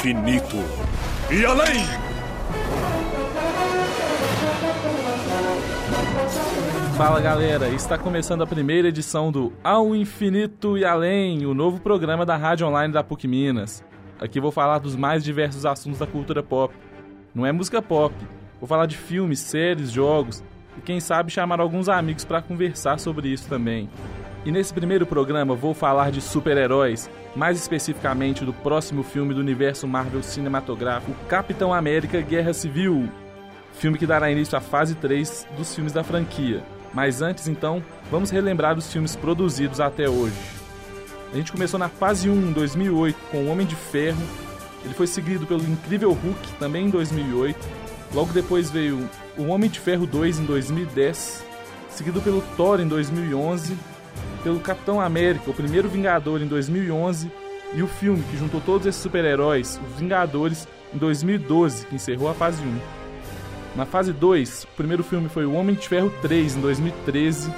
infinito 0.00 0.56
e 1.30 1.44
além! 1.44 1.84
Fala 6.96 7.20
galera, 7.20 7.68
está 7.68 7.98
começando 7.98 8.40
a 8.40 8.46
primeira 8.46 8.88
edição 8.88 9.30
do 9.30 9.52
Ao 9.62 9.94
Infinito 9.94 10.78
e 10.78 10.86
Além, 10.86 11.44
o 11.44 11.52
novo 11.52 11.80
programa 11.80 12.24
da 12.24 12.34
rádio 12.34 12.66
online 12.66 12.94
da 12.94 13.04
PUC 13.04 13.28
Minas. 13.28 13.84
Aqui 14.18 14.40
vou 14.40 14.50
falar 14.50 14.78
dos 14.78 14.96
mais 14.96 15.22
diversos 15.22 15.66
assuntos 15.66 15.98
da 15.98 16.06
cultura 16.06 16.42
pop. 16.42 16.74
Não 17.34 17.44
é 17.44 17.52
música 17.52 17.82
pop, 17.82 18.14
vou 18.58 18.66
falar 18.66 18.86
de 18.86 18.96
filmes, 18.96 19.40
séries, 19.40 19.90
jogos 19.90 20.42
e 20.78 20.80
quem 20.80 20.98
sabe 20.98 21.30
chamar 21.30 21.60
alguns 21.60 21.90
amigos 21.90 22.24
para 22.24 22.40
conversar 22.40 22.98
sobre 22.98 23.28
isso 23.28 23.46
também. 23.50 23.90
E 24.42 24.50
nesse 24.50 24.72
primeiro 24.72 25.04
programa 25.04 25.54
vou 25.54 25.74
falar 25.74 26.10
de 26.10 26.22
super-heróis, 26.22 27.10
mais 27.36 27.58
especificamente 27.58 28.42
do 28.42 28.54
próximo 28.54 29.02
filme 29.02 29.34
do 29.34 29.40
universo 29.40 29.86
Marvel 29.86 30.22
cinematográfico, 30.22 31.12
Capitão 31.28 31.74
América 31.74 32.22
Guerra 32.22 32.54
Civil, 32.54 33.06
filme 33.74 33.98
que 33.98 34.06
dará 34.06 34.30
início 34.30 34.56
à 34.56 34.60
fase 34.60 34.94
3 34.94 35.46
dos 35.58 35.74
filmes 35.74 35.92
da 35.92 36.02
franquia. 36.02 36.62
Mas 36.94 37.20
antes 37.20 37.48
então, 37.48 37.82
vamos 38.10 38.30
relembrar 38.30 38.78
os 38.78 38.90
filmes 38.90 39.14
produzidos 39.14 39.78
até 39.78 40.08
hoje. 40.08 40.34
A 41.32 41.36
gente 41.36 41.52
começou 41.52 41.78
na 41.78 41.90
fase 41.90 42.30
1 42.30 42.34
em 42.34 42.52
2008 42.52 43.18
com 43.30 43.44
O 43.44 43.48
Homem 43.48 43.66
de 43.66 43.76
Ferro, 43.76 44.22
ele 44.82 44.94
foi 44.94 45.06
seguido 45.06 45.46
pelo 45.46 45.62
Incrível 45.62 46.12
Hulk 46.12 46.52
também 46.58 46.86
em 46.86 46.90
2008. 46.90 47.58
Logo 48.14 48.32
depois 48.32 48.70
veio 48.70 49.06
O 49.36 49.48
Homem 49.48 49.68
de 49.68 49.78
Ferro 49.78 50.06
2 50.06 50.40
em 50.40 50.44
2010, 50.46 51.44
seguido 51.90 52.22
pelo 52.22 52.40
Thor 52.56 52.80
em 52.80 52.88
2011 52.88 53.76
pelo 54.42 54.60
Capitão 54.60 55.00
América, 55.00 55.50
o 55.50 55.54
primeiro 55.54 55.88
Vingador, 55.88 56.42
em 56.42 56.46
2011, 56.46 57.30
e 57.74 57.82
o 57.82 57.86
filme 57.86 58.22
que 58.30 58.36
juntou 58.36 58.60
todos 58.60 58.86
esses 58.86 59.00
super-heróis, 59.00 59.80
os 59.88 60.00
Vingadores, 60.00 60.66
em 60.92 60.98
2012, 60.98 61.86
que 61.86 61.94
encerrou 61.94 62.28
a 62.28 62.34
fase 62.34 62.62
1. 62.62 62.78
Na 63.76 63.86
fase 63.86 64.12
2, 64.12 64.64
o 64.64 64.76
primeiro 64.76 65.04
filme 65.04 65.28
foi 65.28 65.46
O 65.46 65.52
Homem 65.52 65.76
de 65.76 65.88
Ferro 65.88 66.12
3, 66.22 66.56
em 66.56 66.60
2013, 66.60 67.52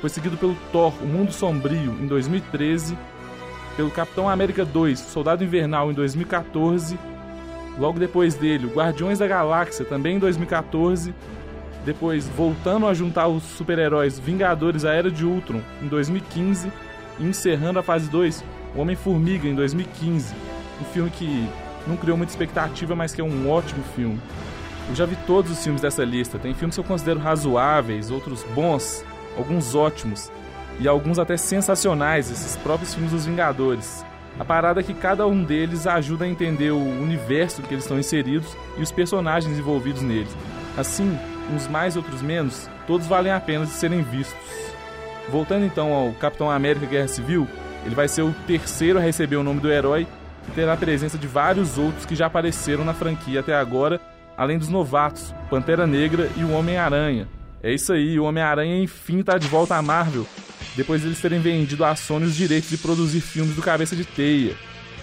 foi 0.00 0.08
seguido 0.08 0.36
pelo 0.36 0.56
Thor, 0.70 0.92
O 1.02 1.06
Mundo 1.06 1.32
Sombrio, 1.32 1.92
em 2.00 2.06
2013, 2.06 2.96
pelo 3.76 3.90
Capitão 3.90 4.28
América 4.28 4.64
2, 4.64 4.98
Soldado 4.98 5.42
Invernal, 5.42 5.90
em 5.90 5.94
2014, 5.94 6.98
logo 7.78 7.98
depois 7.98 8.34
dele, 8.34 8.66
o 8.66 8.74
Guardiões 8.74 9.18
da 9.18 9.26
Galáxia, 9.26 9.84
também 9.84 10.16
em 10.16 10.18
2014, 10.18 11.12
depois 11.84 12.26
voltando 12.28 12.86
a 12.86 12.94
juntar 12.94 13.28
os 13.28 13.42
super-heróis 13.42 14.18
Vingadores 14.18 14.84
a 14.84 14.92
Era 14.92 15.10
de 15.10 15.24
Ultron 15.24 15.60
em 15.82 15.88
2015 15.88 16.70
e 17.18 17.24
encerrando 17.24 17.78
a 17.78 17.82
fase 17.82 18.08
2, 18.10 18.44
O 18.74 18.80
Homem-Formiga 18.80 19.48
em 19.48 19.54
2015. 19.54 20.34
Um 20.80 20.84
filme 20.84 21.10
que 21.10 21.48
não 21.86 21.96
criou 21.96 22.16
muita 22.16 22.32
expectativa, 22.32 22.94
mas 22.94 23.14
que 23.14 23.20
é 23.20 23.24
um 23.24 23.50
ótimo 23.50 23.82
filme. 23.96 24.20
Eu 24.88 24.94
já 24.94 25.04
vi 25.04 25.16
todos 25.26 25.50
os 25.50 25.62
filmes 25.62 25.82
dessa 25.82 26.04
lista. 26.04 26.38
Tem 26.38 26.54
filmes 26.54 26.76
que 26.76 26.80
eu 26.80 26.84
considero 26.84 27.18
razoáveis, 27.18 28.10
outros 28.10 28.42
bons, 28.54 29.04
alguns 29.36 29.74
ótimos 29.74 30.30
e 30.80 30.86
alguns 30.86 31.18
até 31.18 31.36
sensacionais, 31.36 32.30
esses 32.30 32.56
próprios 32.56 32.94
filmes 32.94 33.12
dos 33.12 33.26
Vingadores. 33.26 34.04
A 34.38 34.44
parada 34.44 34.80
é 34.80 34.82
que 34.82 34.94
cada 34.94 35.26
um 35.26 35.42
deles 35.42 35.86
ajuda 35.86 36.24
a 36.24 36.28
entender 36.28 36.70
o 36.70 36.78
universo 36.78 37.62
que 37.62 37.74
eles 37.74 37.84
estão 37.84 37.98
inseridos 37.98 38.56
e 38.76 38.82
os 38.82 38.92
personagens 38.92 39.58
envolvidos 39.58 40.00
neles. 40.00 40.34
Assim, 40.76 41.18
uns 41.52 41.66
mais, 41.66 41.96
outros 41.96 42.22
menos, 42.22 42.68
todos 42.86 43.06
valem 43.06 43.32
a 43.32 43.40
pena 43.40 43.64
de 43.64 43.72
serem 43.72 44.02
vistos. 44.02 44.36
Voltando 45.28 45.66
então 45.66 45.92
ao 45.92 46.12
Capitão 46.12 46.50
América 46.50 46.86
Guerra 46.86 47.08
Civil, 47.08 47.46
ele 47.84 47.94
vai 47.94 48.08
ser 48.08 48.22
o 48.22 48.34
terceiro 48.46 48.98
a 48.98 49.02
receber 49.02 49.36
o 49.36 49.42
nome 49.42 49.60
do 49.60 49.70
herói 49.70 50.06
e 50.48 50.50
terá 50.52 50.72
a 50.72 50.76
presença 50.76 51.18
de 51.18 51.26
vários 51.26 51.78
outros 51.78 52.06
que 52.06 52.14
já 52.14 52.26
apareceram 52.26 52.84
na 52.84 52.94
franquia 52.94 53.40
até 53.40 53.54
agora, 53.54 54.00
além 54.36 54.58
dos 54.58 54.68
novatos, 54.68 55.34
Pantera 55.50 55.86
Negra 55.86 56.30
e 56.36 56.44
o 56.44 56.52
Homem-Aranha. 56.52 57.28
É 57.62 57.72
isso 57.72 57.92
aí, 57.92 58.18
o 58.18 58.24
Homem-Aranha 58.24 58.82
enfim 58.82 59.20
está 59.20 59.36
de 59.36 59.48
volta 59.48 59.74
à 59.74 59.82
Marvel, 59.82 60.26
depois 60.76 61.02
de 61.02 61.08
eles 61.08 61.20
terem 61.20 61.40
vendido 61.40 61.84
à 61.84 61.94
Sony 61.96 62.24
os 62.24 62.36
direitos 62.36 62.70
de 62.70 62.78
produzir 62.78 63.20
filmes 63.20 63.54
do 63.54 63.62
Cabeça 63.62 63.96
de 63.96 64.04
Teia. 64.04 64.54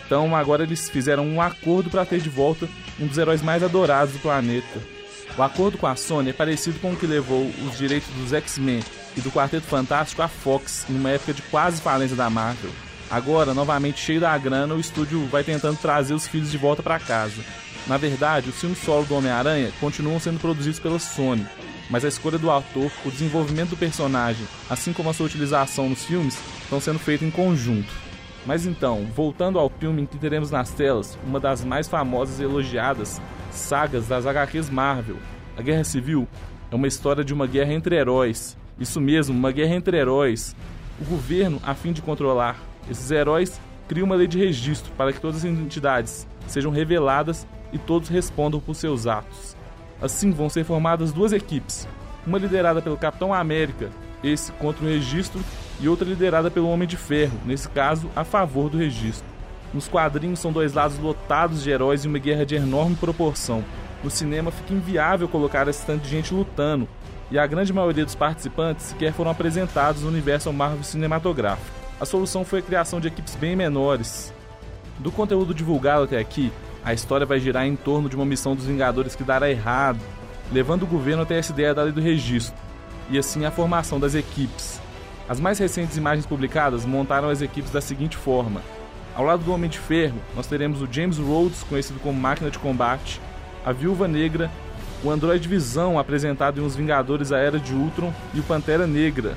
Então 0.06 0.36
agora 0.36 0.64
eles 0.64 0.90
fizeram 0.90 1.26
um 1.26 1.42
acordo 1.42 1.90
para 1.90 2.06
ter 2.06 2.20
de 2.20 2.30
volta 2.30 2.68
um 3.00 3.08
dos 3.08 3.18
heróis 3.18 3.42
mais 3.42 3.64
adorados 3.64 4.14
do 4.14 4.20
planeta. 4.20 4.80
O 5.38 5.44
acordo 5.44 5.78
com 5.78 5.86
a 5.86 5.98
Sony 5.98 6.30
é 6.30 6.34
parecido 6.34 6.80
com 6.80 6.94
o 6.94 6.96
que 6.96 7.06
levou 7.06 7.52
os 7.68 7.78
direitos 7.78 8.08
dos 8.14 8.32
X-Men 8.32 8.82
e 9.18 9.22
do 9.22 9.30
Quarteto 9.30 9.68
Fantástico 9.68 10.22
à 10.22 10.30
Fox 10.30 10.86
em 10.90 10.96
uma 10.96 11.10
época 11.10 11.34
de 11.34 11.42
quase 11.44 11.82
falência 11.82 12.16
da 12.16 12.30
Marvel. 12.30 12.72
Agora, 13.12 13.54
novamente 13.54 14.00
cheio 14.00 14.22
da 14.22 14.38
grana, 14.38 14.74
o 14.74 14.80
estúdio 14.80 15.26
vai 15.28 15.44
tentando 15.44 15.78
trazer 15.78 16.14
os 16.14 16.26
filhos 16.26 16.52
de 16.52 16.58
volta 16.58 16.82
para 16.82 17.00
casa. 17.00 17.42
Na 17.86 17.98
verdade, 17.98 18.50
os 18.50 18.56
filmes 18.56 18.80
solo 18.80 19.06
do 19.06 19.16
Homem-Aranha 19.16 19.74
continuam 19.80 20.20
sendo 20.22 20.40
produzidos 20.40 20.80
pela 20.80 20.98
Sony, 21.00 21.46
mas 21.90 22.06
a 22.06 22.08
escolha 22.08 22.38
do 22.38 22.50
ator, 22.50 22.90
o 23.04 23.12
desenvolvimento 23.12 23.72
do 23.72 23.78
personagem, 23.78 24.48
assim 24.70 24.94
como 24.94 25.10
a 25.10 25.14
sua 25.14 25.28
utilização 25.28 25.90
nos 25.90 26.06
filmes, 26.06 26.38
estão 26.64 26.80
sendo 26.80 26.98
feitos 26.98 27.28
em 27.28 27.32
conjunto. 27.32 27.94
Mas 28.46 28.66
então, 28.66 29.06
voltando 29.16 29.58
ao 29.58 29.70
filme 29.70 30.06
que 30.06 30.18
teremos 30.18 30.52
nas 30.52 30.72
telas 30.72 31.18
uma 31.26 31.40
das 31.40 31.66
mais 31.66 31.88
famosas 31.88 32.40
e 32.40 32.44
elogiadas 32.44 33.20
sagas 33.50 34.08
das 34.08 34.26
HQs 34.26 34.70
Marvel. 34.70 35.18
A 35.58 35.62
Guerra 35.62 35.84
Civil 35.84 36.28
é 36.72 36.76
uma 36.76 36.88
história 36.88 37.24
de 37.24 37.34
uma 37.34 37.48
guerra 37.48 37.74
entre 37.74 37.96
heróis. 37.96 38.56
Isso 38.80 39.02
mesmo, 39.02 39.36
uma 39.36 39.52
guerra 39.52 39.76
entre 39.76 39.98
heróis. 39.98 40.56
O 41.02 41.06
governo, 41.06 41.60
a 41.64 41.74
fim 41.74 41.92
de 41.92 42.02
controlar 42.02 42.58
esses 42.90 43.10
heróis, 43.10 43.60
cria 43.88 44.04
uma 44.04 44.16
lei 44.16 44.28
de 44.28 44.38
registro 44.38 44.92
para 44.98 45.12
que 45.12 45.20
todas 45.20 45.38
as 45.38 45.46
entidades 45.46 46.28
sejam 46.48 46.72
reveladas 46.72 47.48
e 47.74 47.78
todos 47.78 48.10
respondam 48.10 48.60
por 48.60 48.76
seus 48.76 49.08
atos. 49.08 49.56
Assim 50.02 50.32
vão 50.32 50.50
ser 50.50 50.64
formadas 50.64 51.12
duas 51.12 51.34
equipes, 51.34 51.88
uma 52.28 52.38
liderada 52.38 52.82
pelo 52.82 52.98
Capitão 52.98 53.34
América, 53.34 53.90
esse 54.24 54.52
contra 54.54 54.84
o 54.84 54.88
registro, 54.88 55.42
e 55.80 55.90
outra 55.90 56.08
liderada 56.08 56.50
pelo 56.50 56.70
Homem 56.70 56.88
de 56.88 56.98
Ferro, 56.98 57.40
nesse 57.46 57.68
caso 57.70 58.10
a 58.16 58.24
favor 58.24 58.70
do 58.70 58.78
registro. 58.78 59.28
Nos 59.74 59.88
quadrinhos 59.88 60.40
são 60.40 60.52
dois 60.52 60.74
lados 60.74 60.98
lotados 61.00 61.64
de 61.64 61.70
heróis 61.70 62.06
e 62.06 62.08
uma 62.08 62.18
guerra 62.18 62.46
de 62.46 62.56
enorme 62.56 62.96
proporção. 62.96 63.64
No 64.04 64.10
cinema 64.10 64.52
fica 64.52 64.74
inviável 64.74 65.28
colocar 65.28 65.68
esse 65.68 65.86
tanto 65.86 66.04
de 66.04 66.10
gente 66.10 66.34
lutando, 66.34 66.88
e 67.30 67.40
a 67.40 67.48
grande 67.48 67.74
maioria 67.74 68.06
dos 68.06 68.16
participantes 68.16 68.86
sequer 68.86 69.12
foram 69.12 69.32
apresentados 69.32 70.04
no 70.04 70.10
universo 70.10 70.54
Marvel 70.54 70.84
cinematográfico. 70.84 71.76
A 72.00 72.06
solução 72.06 72.46
foi 72.46 72.60
a 72.60 72.62
criação 72.62 73.00
de 73.00 73.08
equipes 73.08 73.36
bem 73.36 73.56
menores. 73.56 74.34
Do 75.00 75.12
conteúdo 75.12 75.54
divulgado 75.54 76.04
até 76.04 76.20
aqui, 76.20 76.52
a 76.84 76.94
história 76.94 77.26
vai 77.26 77.40
girar 77.40 77.66
em 77.66 77.76
torno 77.76 78.08
de 78.08 78.16
uma 78.16 78.26
missão 78.26 78.56
dos 78.56 78.66
Vingadores 78.66 79.16
que 79.16 79.24
dará 79.24 79.50
errado, 79.50 80.00
levando 80.54 80.84
o 80.84 80.88
governo 80.88 81.24
até 81.24 81.38
essa 81.38 81.52
ideia 81.52 81.74
da 81.74 81.84
lei 81.84 81.92
do 81.92 82.00
registro, 82.00 82.56
e 83.10 83.18
assim 83.18 83.44
a 83.44 83.52
formação 83.52 84.00
das 84.00 84.14
equipes. 84.14 84.80
As 85.28 85.40
mais 85.40 85.58
recentes 85.58 85.98
imagens 85.98 86.26
publicadas 86.26 86.86
montaram 86.86 87.30
as 87.30 87.42
equipes 87.42 87.72
da 87.72 87.82
seguinte 87.82 88.16
forma: 88.16 88.62
ao 89.16 89.26
lado 89.26 89.44
do 89.44 89.52
Homem 89.52 89.70
de 89.70 89.80
Ferro, 89.80 90.20
nós 90.36 90.46
teremos 90.46 90.82
o 90.82 90.88
James 90.92 91.18
Rhodes, 91.18 91.64
conhecido 91.64 92.00
como 92.00 92.20
Máquina 92.20 92.52
de 92.52 92.60
Combate, 92.60 93.20
a 93.66 93.72
Viúva 93.72 94.08
Negra, 94.08 94.52
o 95.04 95.10
Android 95.10 95.48
Visão, 95.48 95.98
apresentado 95.98 96.62
em 96.62 96.66
Os 96.66 96.76
Vingadores 96.76 97.32
A 97.32 97.40
Era 97.40 97.60
de 97.60 97.74
Ultron, 97.74 98.14
e 98.34 98.40
o 98.40 98.44
Pantera 98.44 98.86
Negra. 98.86 99.36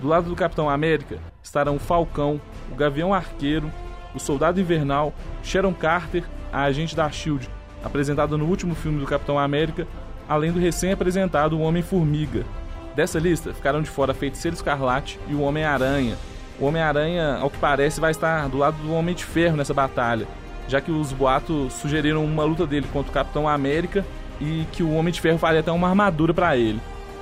Do 0.00 0.06
lado 0.06 0.28
do 0.28 0.36
Capitão 0.36 0.70
América 0.70 1.18
estarão 1.42 1.76
o 1.76 1.80
Falcão, 1.80 2.40
o 2.70 2.74
Gavião 2.76 3.12
Arqueiro, 3.12 3.72
o 4.14 4.20
Soldado 4.20 4.60
Invernal, 4.60 5.12
Sharon 5.42 5.74
Carter, 5.74 6.22
a 6.52 6.62
agente 6.62 6.94
da 6.94 7.10
SHIELD, 7.10 7.48
apresentada 7.82 8.36
no 8.36 8.44
último 8.44 8.74
filme 8.74 9.00
do 9.00 9.06
Capitão 9.06 9.38
América, 9.38 9.88
além 10.28 10.52
do 10.52 10.60
recém-apresentado 10.60 11.58
Homem-Formiga. 11.58 12.44
Dessa 12.96 13.18
lista 13.18 13.52
ficaram 13.52 13.82
de 13.82 13.90
fora 13.90 14.14
Feiticeiro 14.14 14.54
Escarlate 14.54 15.20
e 15.28 15.34
o 15.34 15.42
Homem-Aranha, 15.42 16.16
o 16.58 16.64
Homem-Aranha, 16.64 17.36
ao 17.36 17.50
que 17.50 17.58
parece, 17.58 18.00
vai 18.00 18.10
estar 18.10 18.48
do 18.48 18.56
lado 18.56 18.78
do 18.78 18.90
Homem 18.90 19.14
de 19.14 19.22
Ferro 19.22 19.54
nessa 19.54 19.74
batalha, 19.74 20.26
já 20.66 20.80
que 20.80 20.90
os 20.90 21.12
boatos 21.12 21.74
sugeriram 21.74 22.24
uma 22.24 22.42
luta 22.42 22.66
dele 22.66 22.86
contra 22.90 23.10
o 23.10 23.12
Capitão 23.12 23.46
América 23.46 24.02
e 24.40 24.64
que 24.72 24.82
o 24.82 24.94
Homem 24.94 25.12
de 25.12 25.20
Ferro 25.20 25.36
faria 25.36 25.60
até 25.60 25.70
uma 25.70 25.90
armadura 25.90 26.32
para 26.32 26.56
ele. 26.56 26.80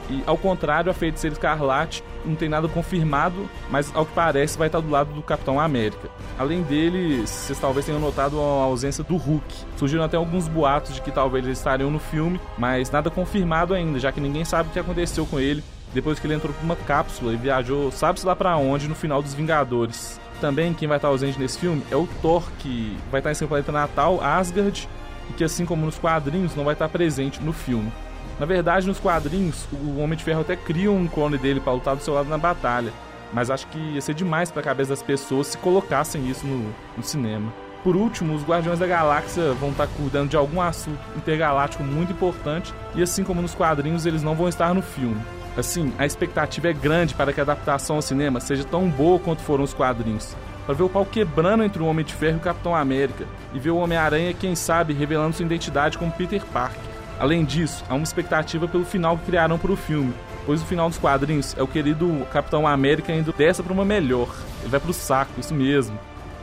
E 0.09 0.23
ao 0.25 0.39
contrário, 0.39 0.93
a 0.93 0.95
Feiticeira 0.95 1.35
Escarlate 1.35 2.05
não 2.25 2.35
tem 2.35 2.49
nada 2.49 2.69
confirmado, 2.69 3.49
mas 3.71 3.91
ao 3.95 4.07
que 4.07 4.13
parece 4.13 4.59
vai 4.59 4.69
estar 4.69 4.81
do 4.81 4.91
lado 4.91 5.13
do 5.13 5.23
Capitão 5.23 5.61
América. 5.61 6.09
Além 6.39 6.63
dele, 6.63 7.27
vocês 7.27 7.59
talvez 7.59 7.87
tenham 7.87 8.01
notado 8.01 8.41
a 8.41 8.65
ausência 8.65 9.05
do 9.05 9.17
Hulk. 9.17 9.55
Surgiram 9.77 10.05
até 10.05 10.17
alguns 10.17 10.49
boatos 10.49 10.95
de 10.95 11.01
que 11.01 11.11
talvez 11.11 11.45
eles 11.45 11.59
estariam 11.59 11.91
no 11.91 11.99
filme, 11.99 12.41
mas 12.59 12.91
nada 12.91 13.11
confirmado 13.11 13.75
ainda, 13.75 13.99
já 13.99 14.11
que 14.11 14.21
ninguém 14.21 14.45
sabe 14.45 14.69
o 14.69 14.73
que 14.73 14.79
aconteceu 14.79 15.27
com 15.27 15.39
ele 15.39 15.63
depois 15.95 16.19
que 16.19 16.27
ele 16.27 16.35
entrou 16.35 16.53
por 16.53 16.65
uma 16.65 16.75
cápsula 16.75 17.33
e 17.33 17.37
viajou, 17.37 17.91
sabe-se 17.93 18.27
lá 18.27 18.35
para 18.35 18.57
onde, 18.57 18.89
no 18.89 18.97
final 18.97 19.23
dos 19.23 19.33
Vingadores. 19.33 20.21
Também 20.41 20.75
quem 20.75 20.89
vai 20.89 20.99
estar 20.99 21.09
ausente 21.09 21.39
nesse 21.39 21.59
filme 21.59 21.83
é 21.91 21.97
o 21.97 22.09
Thor, 22.21 22.43
que 22.59 22.99
vai 23.11 23.21
estar 23.21 23.31
em 23.31 23.35
seu 23.35 23.47
planeta 23.47 23.71
natal, 23.71 24.21
Asgard, 24.21 24.89
e 25.31 25.33
que 25.33 25.45
assim 25.45 25.65
como 25.65 25.87
nos 25.87 25.97
quadrinhos 25.97 26.57
não 26.57 26.65
vai 26.65 26.75
estar 26.75 26.89
presente 26.89 27.41
no 27.41 27.53
filme. 27.53 27.93
Na 28.39 28.47
verdade, 28.47 28.87
nos 28.87 28.99
quadrinhos, 28.99 29.67
o 29.73 29.99
Homem 30.01 30.17
de 30.17 30.25
Ferro 30.25 30.41
até 30.41 30.57
cria 30.57 30.91
um 30.91 31.07
clone 31.07 31.39
dele 31.39 31.61
para 31.61 31.73
lutar 31.73 31.95
do 31.95 32.03
seu 32.03 32.15
lado 32.15 32.29
na 32.29 32.39
batalha, 32.39 32.93
mas 33.33 33.51
acho 33.51 33.67
que 33.69 33.79
ia 33.79 34.01
ser 34.01 34.15
demais 34.15 34.51
para 34.51 34.61
a 34.61 34.65
cabeça 34.65 34.91
das 34.91 35.03
pessoas 35.03 35.49
se 35.49 35.59
colocassem 35.59 36.29
isso 36.29 36.47
no, 36.47 36.75
no 36.97 37.03
cinema. 37.03 37.53
Por 37.85 37.97
último, 37.97 38.35
os 38.35 38.43
Guardiões 38.43 38.79
da 38.79 38.87
Galáxia 38.87 39.53
vão 39.53 39.69
estar 39.69 39.87
cuidando 39.87 40.31
de 40.31 40.37
algum 40.37 40.61
assunto 40.61 40.99
intergaláctico 41.17 41.85
muito 41.85 42.13
importante, 42.13 42.73
e 42.95 43.03
assim 43.03 43.23
como 43.23 43.43
nos 43.43 43.55
quadrinhos, 43.55 44.07
eles 44.07 44.23
não 44.23 44.35
vão 44.35 44.49
estar 44.49 44.75
no 44.75 44.81
filme. 44.81 45.21
Assim, 45.57 45.93
a 45.99 46.07
expectativa 46.07 46.69
é 46.69 46.73
grande 46.73 47.15
para 47.15 47.33
que 47.33 47.41
a 47.41 47.43
adaptação 47.43 47.97
ao 47.97 48.03
cinema 48.03 48.41
seja 48.41 48.65
tão 48.65 48.89
boa 48.89 49.19
quanto 49.19 49.43
foram 49.43 49.63
os 49.63 49.75
quadrinhos. 49.75 50.35
Para 50.65 50.75
ver 50.75 50.83
o 50.83 50.89
pau 50.89 51.05
quebrando 51.05 51.63
entre 51.63 51.83
o 51.83 51.87
Homem 51.87 52.05
de 52.05 52.15
Ferro 52.15 52.37
e 52.37 52.41
o 52.41 52.43
Capitão 52.43 52.75
América, 52.75 53.27
e 53.53 53.59
ver 53.59 53.71
o 53.71 53.77
Homem-Aranha, 53.77 54.33
quem 54.33 54.55
sabe, 54.55 54.95
revelando 54.95 55.37
sua 55.37 55.45
identidade 55.45 55.99
como 55.99 56.11
Peter 56.11 56.43
Parker. 56.47 56.94
Além 57.19 57.45
disso, 57.45 57.85
há 57.89 57.95
uma 57.95 58.03
expectativa 58.03 58.67
pelo 58.67 58.85
final 58.85 59.17
que 59.17 59.27
criaram 59.27 59.59
para 59.59 59.71
o 59.73 59.77
filme, 59.77 60.13
pois 60.45 60.61
o 60.61 60.67
final 60.67 60.89
dos 60.89 60.99
quadrinhos 60.99 61.55
é 61.57 61.63
o 61.63 61.69
querido 61.69 62.27
Capitão 62.33 62.67
América 62.67 63.13
indo 63.13 63.33
dessa 63.33 63.63
para 63.63 63.73
uma 63.73 63.85
melhor. 63.85 64.29
Ele 64.61 64.71
vai 64.71 64.81
pro 64.81 64.93
saco, 64.93 65.39
isso 65.39 65.55
mesmo. 65.55 65.99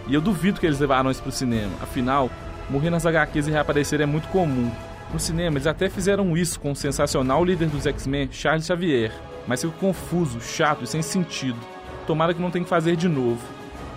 E 0.08 0.14
eu 0.14 0.22
duvido 0.22 0.60
que 0.60 0.66
eles 0.66 0.80
levaram 0.80 1.12
isso 1.12 1.22
pro 1.22 1.32
cinema. 1.32 1.72
Afinal, 1.82 2.30
morrer 2.70 2.90
nas 2.90 3.06
HQs 3.06 3.48
e 3.48 3.52
reaparecer 3.52 4.02
é 4.02 4.06
muito 4.06 4.28
comum. 4.30 4.72
No 5.14 5.20
cinema, 5.20 5.58
eles 5.58 5.68
até 5.68 5.90
fizeram 5.90 6.38
isso 6.38 6.60
com 6.60 6.72
o 6.72 6.76
sensacional 6.76 7.44
líder 7.44 7.68
dos 7.68 7.86
X-Men, 7.86 8.30
Charles 8.32 8.66
Xavier, 8.66 9.12
mas 9.46 9.62
ficou 9.62 9.78
confuso, 9.78 10.40
chato 10.40 10.86
e 10.86 10.88
sem 10.88 11.02
sentido. 11.02 11.60
Tomara 12.08 12.34
que 12.34 12.42
não 12.42 12.50
tenha 12.50 12.64
que 12.64 12.70
fazer 12.70 12.96
de 12.96 13.10
novo. 13.10 13.42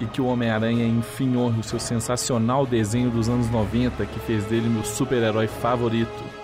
E 0.00 0.06
que 0.06 0.20
o 0.20 0.26
Homem-Aranha 0.26 0.84
enfim 0.84 1.36
honre 1.36 1.60
o 1.60 1.62
seu 1.62 1.78
sensacional 1.78 2.66
desenho 2.66 3.10
dos 3.10 3.28
anos 3.28 3.48
90 3.48 4.04
que 4.06 4.18
fez 4.20 4.44
dele 4.44 4.68
meu 4.68 4.82
super-herói 4.82 5.46
favorito. 5.46 6.43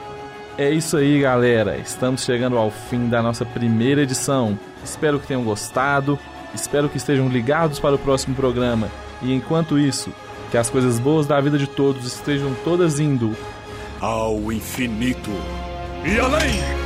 É 0.61 0.69
isso 0.69 0.99
aí, 0.99 1.19
galera. 1.23 1.79
Estamos 1.79 2.23
chegando 2.23 2.59
ao 2.59 2.71
fim 2.71 3.09
da 3.09 3.23
nossa 3.23 3.47
primeira 3.47 4.03
edição. 4.03 4.59
Espero 4.85 5.19
que 5.19 5.27
tenham 5.27 5.43
gostado. 5.43 6.19
Espero 6.55 6.87
que 6.87 6.99
estejam 6.99 7.31
ligados 7.31 7.81
para 7.81 7.95
o 7.95 7.99
próximo 7.99 8.37
programa. 8.37 8.91
E 9.23 9.33
enquanto 9.33 9.79
isso, 9.79 10.13
que 10.51 10.59
as 10.59 10.69
coisas 10.69 10.99
boas 10.99 11.27
da 11.27 11.41
vida 11.41 11.57
de 11.57 11.67
todos 11.67 12.05
estejam 12.05 12.55
todas 12.63 13.01
indo 13.01 13.35
ao 14.03 14.53
infinito 14.53 15.31
e 16.05 16.21
além. 16.21 16.80